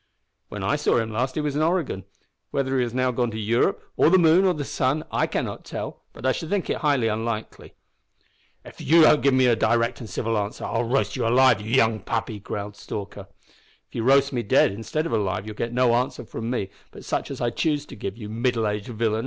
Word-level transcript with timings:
"When 0.49 0.63
I 0.63 0.69
last 0.69 0.85
saw 0.85 0.97
him 0.97 1.15
he 1.35 1.41
was 1.41 1.55
in 1.55 1.61
Oregon. 1.61 2.05
Whether 2.49 2.77
he 2.77 2.81
has 2.81 2.91
now 2.95 3.11
gone 3.11 3.29
to 3.29 3.37
Europe 3.39 3.83
or 3.95 4.09
the 4.09 4.17
moon 4.17 4.45
or 4.45 4.55
the 4.55 4.65
sun 4.65 5.03
I 5.11 5.27
cannot 5.27 5.63
tell, 5.63 6.01
but 6.11 6.25
I 6.25 6.31
should 6.31 6.49
think 6.49 6.71
it 6.71 6.79
unlikely." 6.81 7.75
"If 8.65 8.81
you 8.81 9.01
don't 9.03 9.21
give 9.21 9.35
me 9.35 9.45
a 9.45 9.55
direct 9.55 9.99
and 9.99 10.09
civil 10.09 10.39
answer 10.39 10.65
I'll 10.65 10.85
roast 10.85 11.15
you 11.15 11.27
alive, 11.27 11.61
you 11.61 11.69
young 11.75 11.99
puppy!" 11.99 12.39
growled 12.39 12.75
Stalker. 12.77 13.27
"If 13.87 13.93
you 13.93 14.01
roast 14.01 14.33
me 14.33 14.41
dead 14.41 14.71
instead 14.71 15.05
of 15.05 15.11
alive 15.11 15.45
you'll 15.45 15.53
get 15.55 15.71
no 15.71 15.93
answer 15.93 16.25
from 16.25 16.49
me 16.49 16.71
but 16.89 17.05
such 17.05 17.29
as 17.29 17.39
I 17.39 17.51
choose 17.51 17.85
to 17.85 17.95
give, 17.95 18.17
you 18.17 18.27
middle 18.27 18.67
aged 18.67 18.87
villain!" 18.87 19.19